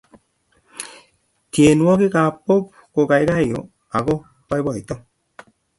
[1.51, 2.63] tienwokik ap pop
[2.93, 3.59] kokaikaiyo
[3.97, 4.13] ako
[4.47, 4.95] poipoito